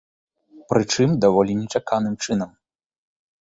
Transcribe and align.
Прычым, 0.71 1.13
даволі 1.25 1.53
нечаканым 1.61 2.15
чынам. 2.25 2.51